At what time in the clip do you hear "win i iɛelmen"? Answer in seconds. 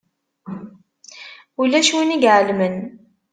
1.95-2.75